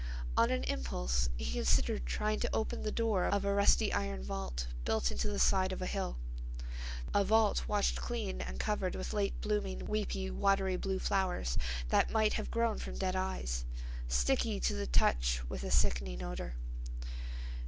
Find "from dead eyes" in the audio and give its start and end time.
12.79-13.63